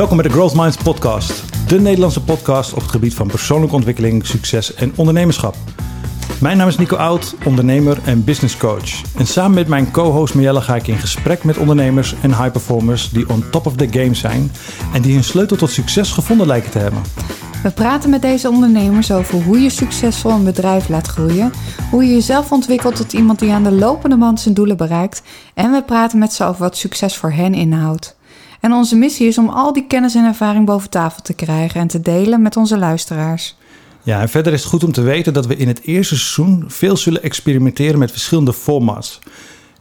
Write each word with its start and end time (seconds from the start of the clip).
Welkom 0.00 0.18
bij 0.18 0.28
de 0.28 0.34
Growth 0.34 0.54
Minds 0.54 0.76
podcast. 0.76 1.68
De 1.68 1.80
Nederlandse 1.80 2.22
podcast 2.22 2.72
op 2.72 2.80
het 2.80 2.90
gebied 2.90 3.14
van 3.14 3.26
persoonlijke 3.26 3.74
ontwikkeling, 3.74 4.26
succes 4.26 4.74
en 4.74 4.92
ondernemerschap. 4.96 5.54
Mijn 6.40 6.56
naam 6.56 6.68
is 6.68 6.76
Nico 6.76 6.96
Oud, 6.96 7.34
ondernemer 7.44 7.98
en 8.04 8.24
business 8.24 8.56
coach. 8.56 9.02
En 9.16 9.26
samen 9.26 9.54
met 9.54 9.68
mijn 9.68 9.90
co-host 9.90 10.34
Mielle 10.34 10.60
ga 10.60 10.76
ik 10.76 10.86
in 10.86 10.96
gesprek 10.96 11.44
met 11.44 11.58
ondernemers 11.58 12.14
en 12.22 12.30
high 12.30 12.50
performers 12.50 13.10
die 13.10 13.28
on 13.28 13.44
top 13.50 13.66
of 13.66 13.76
the 13.76 13.88
game 13.90 14.14
zijn 14.14 14.50
en 14.92 15.02
die 15.02 15.14
hun 15.14 15.24
sleutel 15.24 15.56
tot 15.56 15.70
succes 15.70 16.12
gevonden 16.12 16.46
lijken 16.46 16.70
te 16.70 16.78
hebben. 16.78 17.02
We 17.62 17.70
praten 17.70 18.10
met 18.10 18.22
deze 18.22 18.48
ondernemers 18.48 19.12
over 19.12 19.42
hoe 19.42 19.60
je 19.60 19.70
succesvol 19.70 20.30
een 20.30 20.44
bedrijf 20.44 20.88
laat 20.88 21.06
groeien, 21.06 21.52
hoe 21.90 22.04
je 22.04 22.12
jezelf 22.12 22.52
ontwikkelt 22.52 22.96
tot 22.96 23.12
iemand 23.12 23.38
die 23.38 23.52
aan 23.52 23.64
de 23.64 23.72
lopende 23.72 24.16
band 24.16 24.40
zijn 24.40 24.54
doelen 24.54 24.76
bereikt 24.76 25.22
en 25.54 25.70
we 25.70 25.82
praten 25.82 26.18
met 26.18 26.32
ze 26.32 26.44
over 26.44 26.62
wat 26.62 26.76
succes 26.76 27.16
voor 27.16 27.32
hen 27.32 27.54
inhoudt. 27.54 28.18
En 28.60 28.72
onze 28.72 28.96
missie 28.96 29.26
is 29.26 29.38
om 29.38 29.48
al 29.48 29.72
die 29.72 29.86
kennis 29.86 30.14
en 30.14 30.24
ervaring 30.24 30.66
boven 30.66 30.90
tafel 30.90 31.22
te 31.22 31.34
krijgen 31.34 31.80
en 31.80 31.86
te 31.86 32.00
delen 32.00 32.42
met 32.42 32.56
onze 32.56 32.78
luisteraars. 32.78 33.56
Ja, 34.02 34.20
en 34.20 34.28
verder 34.28 34.52
is 34.52 34.60
het 34.60 34.70
goed 34.70 34.84
om 34.84 34.92
te 34.92 35.02
weten 35.02 35.32
dat 35.32 35.46
we 35.46 35.56
in 35.56 35.68
het 35.68 35.82
eerste 35.82 36.16
seizoen 36.16 36.64
veel 36.66 36.96
zullen 36.96 37.22
experimenteren 37.22 37.98
met 37.98 38.10
verschillende 38.10 38.52
formats. 38.52 39.18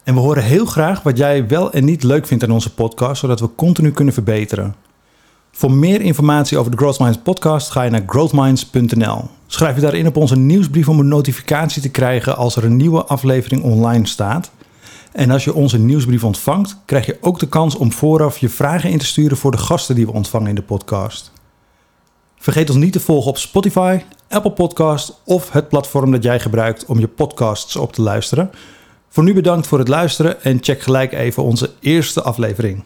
En 0.03 0.13
we 0.13 0.19
horen 0.19 0.43
heel 0.43 0.65
graag 0.65 1.03
wat 1.03 1.17
jij 1.17 1.47
wel 1.47 1.71
en 1.71 1.85
niet 1.85 2.03
leuk 2.03 2.27
vindt 2.27 2.43
aan 2.43 2.51
onze 2.51 2.73
podcast, 2.73 3.19
zodat 3.19 3.39
we 3.39 3.55
continu 3.55 3.91
kunnen 3.91 4.13
verbeteren. 4.13 4.75
Voor 5.51 5.71
meer 5.71 6.01
informatie 6.01 6.57
over 6.57 6.71
de 6.71 6.77
Growth 6.77 6.99
Minds 6.99 7.17
podcast 7.17 7.71
ga 7.71 7.83
je 7.83 7.89
naar 7.89 8.03
growthminds.nl. 8.05 9.29
Schrijf 9.47 9.75
je 9.75 9.81
daarin 9.81 10.07
op 10.07 10.17
onze 10.17 10.37
nieuwsbrief 10.37 10.89
om 10.89 10.99
een 10.99 11.07
notificatie 11.07 11.81
te 11.81 11.89
krijgen 11.89 12.37
als 12.37 12.55
er 12.55 12.63
een 12.63 12.75
nieuwe 12.75 13.03
aflevering 13.03 13.63
online 13.63 14.07
staat. 14.07 14.51
En 15.11 15.31
als 15.31 15.43
je 15.43 15.53
onze 15.53 15.79
nieuwsbrief 15.79 16.23
ontvangt, 16.23 16.77
krijg 16.85 17.05
je 17.05 17.17
ook 17.21 17.39
de 17.39 17.47
kans 17.47 17.75
om 17.75 17.91
vooraf 17.91 18.37
je 18.37 18.49
vragen 18.49 18.89
in 18.89 18.97
te 18.97 19.05
sturen 19.05 19.37
voor 19.37 19.51
de 19.51 19.57
gasten 19.57 19.95
die 19.95 20.05
we 20.05 20.11
ontvangen 20.11 20.49
in 20.49 20.55
de 20.55 20.61
podcast. 20.61 21.31
Vergeet 22.37 22.69
ons 22.69 22.79
niet 22.79 22.93
te 22.93 22.99
volgen 22.99 23.29
op 23.29 23.37
Spotify, 23.37 24.01
Apple 24.29 24.51
Podcast 24.51 25.21
of 25.25 25.51
het 25.51 25.69
platform 25.69 26.11
dat 26.11 26.23
jij 26.23 26.39
gebruikt 26.39 26.85
om 26.85 26.99
je 26.99 27.07
podcasts 27.07 27.75
op 27.75 27.93
te 27.93 28.01
luisteren. 28.01 28.51
Voor 29.09 29.23
nu 29.23 29.33
bedankt 29.33 29.67
voor 29.67 29.79
het 29.79 29.87
luisteren 29.87 30.43
en 30.43 30.57
check 30.61 30.81
gelijk 30.81 31.13
even 31.13 31.43
onze 31.43 31.71
eerste 31.79 32.21
aflevering. 32.21 32.83